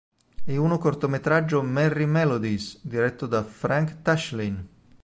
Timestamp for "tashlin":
4.01-4.67